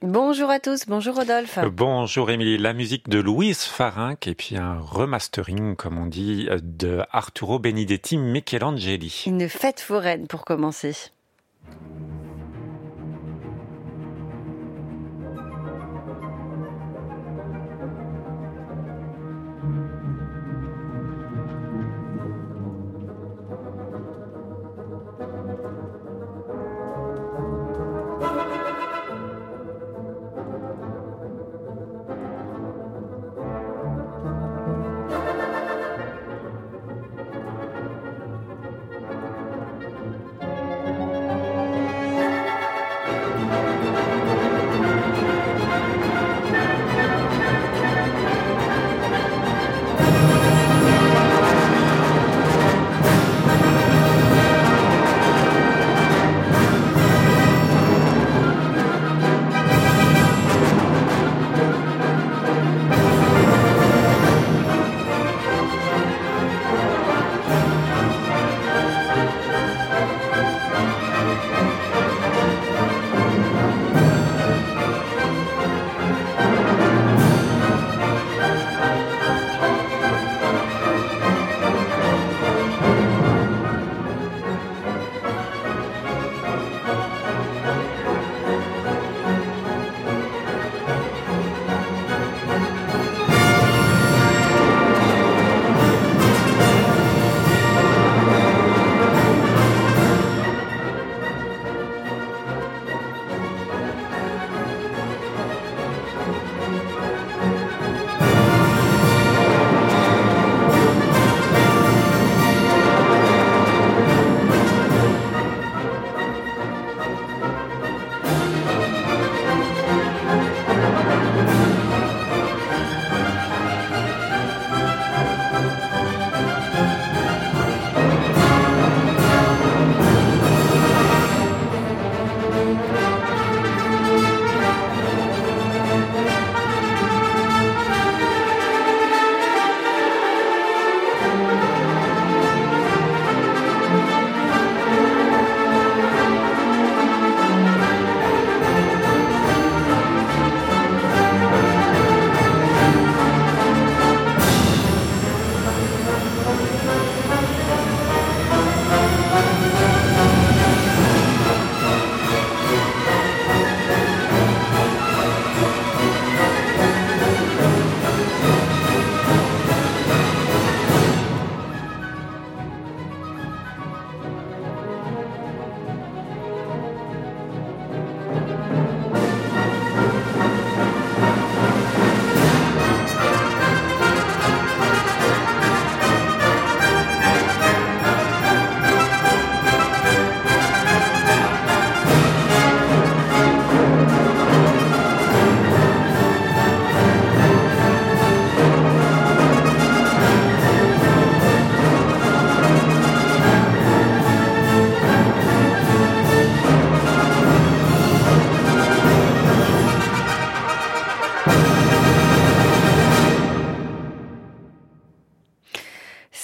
[0.00, 1.58] Bonjour à tous, bonjour Rodolphe.
[1.72, 7.02] Bonjour Émilie, la musique de Louise Farinck et puis un remastering, comme on dit, de
[7.10, 9.24] Arturo Benedetti Michelangeli.
[9.26, 10.94] Une fête foraine pour commencer.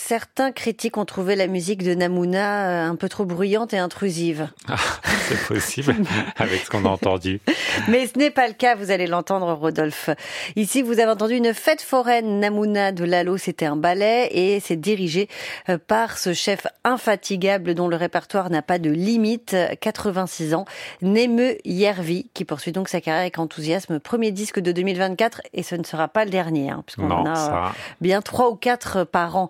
[0.06, 4.48] Certains critiques ont trouvé la musique de Namuna euh, un peu trop bruyante et intrusive.
[5.06, 5.94] Ah, c'est possible,
[6.36, 7.40] avec ce qu'on a entendu.
[7.88, 10.10] Mais ce n'est pas le cas, vous allez l'entendre, Rodolphe.
[10.56, 14.76] Ici, vous avez entendu une fête foraine Namuna de Lalo, c'était un ballet et c'est
[14.76, 15.28] dirigé
[15.68, 20.64] euh, par ce chef infatigable dont le répertoire n'a pas de limite, 86 ans,
[21.02, 24.00] Neme Yervi, qui poursuit donc sa carrière avec enthousiasme.
[24.00, 27.72] Premier disque de 2024 et ce ne sera pas le dernier, hein, puisqu'on en a
[28.00, 29.48] bien trois ou quatre par an.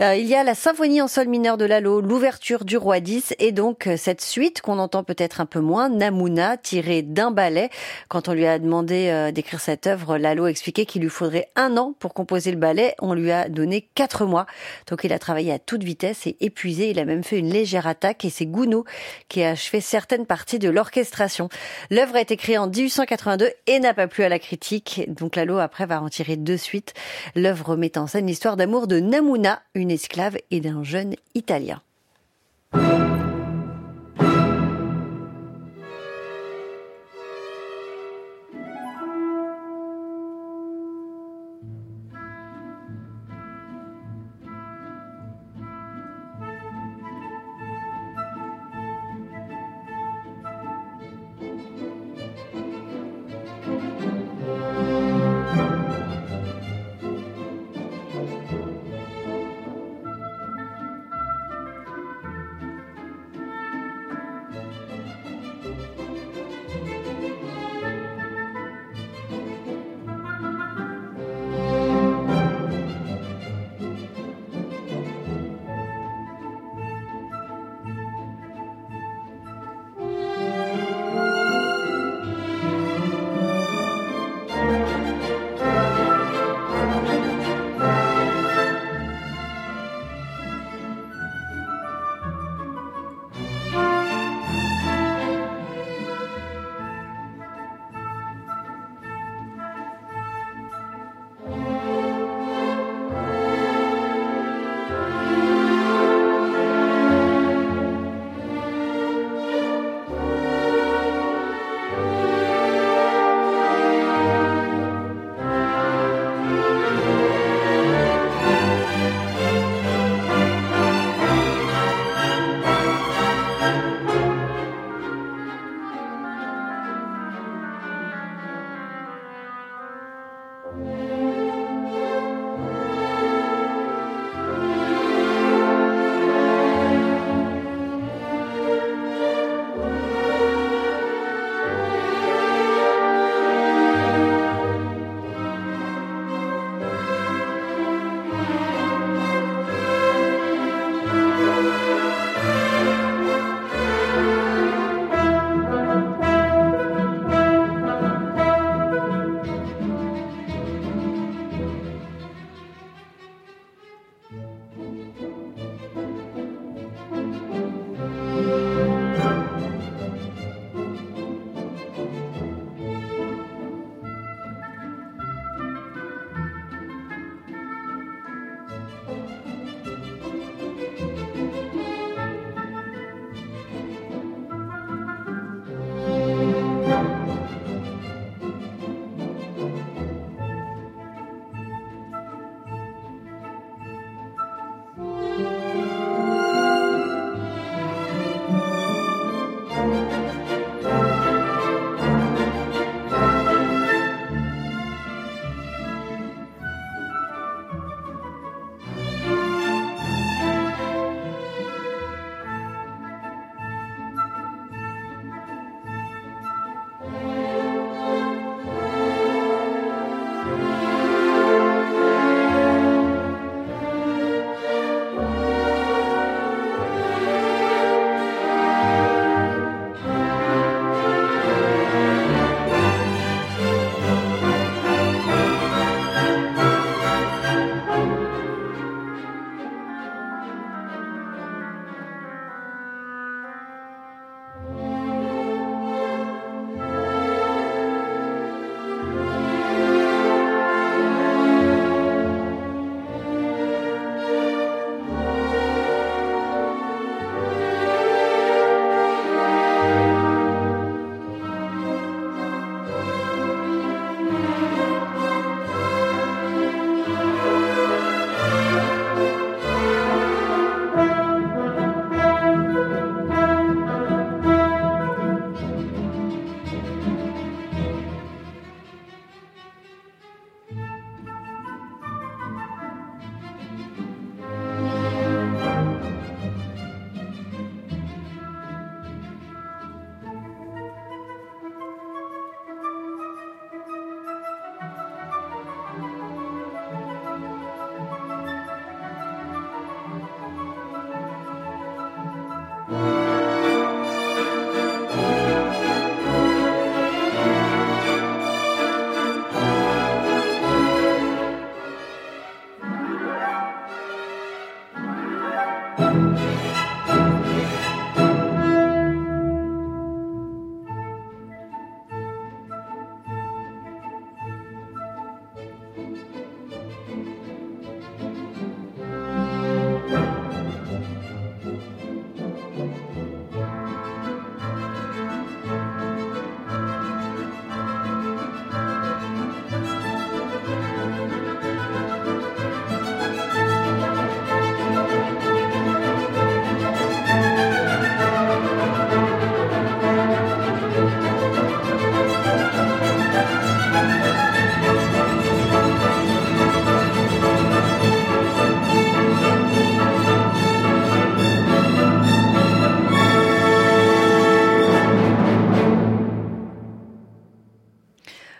[0.00, 3.34] Euh, il y a la symphonie en sol mineur de Lalo, l'ouverture du roi 10
[3.38, 7.70] et donc euh, cette suite qu'on entend peut-être un peu moins, Namuna, tirée d'un ballet.
[8.08, 11.76] Quand on lui a demandé euh, d'écrire cette œuvre, Lalo expliquait qu'il lui faudrait un
[11.76, 12.96] an pour composer le ballet.
[13.00, 14.46] On lui a donné quatre mois.
[14.88, 16.90] Donc il a travaillé à toute vitesse et épuisé.
[16.90, 18.84] Il a même fait une légère attaque et c'est Gounod
[19.28, 21.48] qui a achevé certaines parties de l'orchestration.
[21.90, 25.02] L'œuvre a été créée en 1882 et n'a pas plu à la critique.
[25.06, 26.94] Donc Lalo après va en tirer deux suites.
[27.36, 31.80] L'œuvre met en scène l'histoire d'amour de Namuna, esclave et d'un jeune Italien.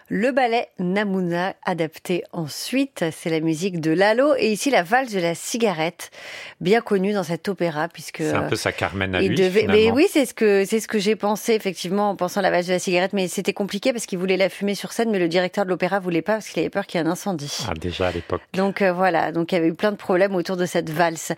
[0.08, 5.18] Le ballet Namuna adapté ensuite, c'est la musique de Lalo et ici la valse de
[5.18, 6.10] la cigarette,
[6.60, 9.34] bien connue dans cet opéra puisque c'est un peu sa Carmen à lui.
[9.34, 9.66] devait...
[9.66, 12.50] Mais oui, c'est ce que c'est ce que j'ai pensé effectivement en pensant à la
[12.50, 15.18] valse de la cigarette, mais c'était compliqué parce qu'il voulait la fumer sur scène, mais
[15.18, 17.64] le directeur de l'opéra voulait pas parce qu'il avait peur qu'il y ait un incendie.
[17.66, 18.42] Ah déjà à l'époque.
[18.52, 21.32] Donc euh, voilà, donc il y avait eu plein de problèmes autour de cette valse.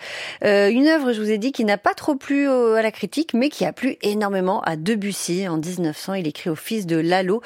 [0.45, 3.33] Euh, une œuvre, je vous ai dit, qui n'a pas trop plu à la critique,
[3.33, 6.15] mais qui a plu énormément à Debussy en 1900.
[6.15, 7.43] Il écrit au fils de Lalo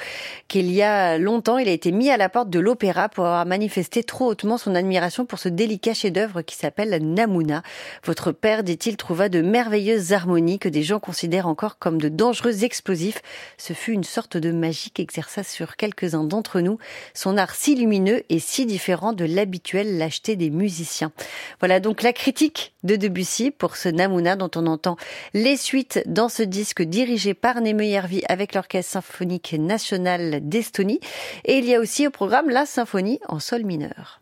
[0.49, 3.47] qu'il y a longtemps, il a été mis à la porte de l'opéra pour avoir
[3.47, 7.63] manifesté trop hautement son admiration pour ce délicat chef-d'œuvre qui s'appelle Namuna.
[8.05, 12.65] Votre père, dit-il, trouva de merveilleuses harmonies que des gens considèrent encore comme de dangereux
[12.65, 13.23] explosifs.
[13.59, 16.79] Ce fut une sorte de magie qu'exerça sur quelques-uns d'entre nous
[17.15, 21.13] son art si lumineux et si différent de l'habituelle lâcheté des musiciens.
[21.59, 24.97] Voilà donc la critique de Debussy pour ce Namuna dont on entend
[25.35, 31.00] les suites dans ce disque dirigé par Nemeyervi avec l'Orchestre symphonique national d'Estonie.
[31.45, 34.20] Et il y a aussi au programme la symphonie en sol mineur.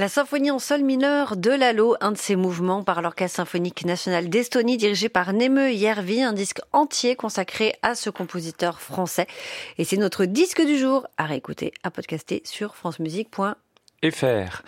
[0.00, 4.30] La symphonie en sol mineur de Lalo, un de ses mouvements par l'Orchestre symphonique national
[4.30, 9.26] d'Estonie dirigé par Neme Järvi, un disque entier consacré à ce compositeur français.
[9.76, 14.62] Et c'est notre disque du jour à réécouter, à podcaster sur francemusique.fr.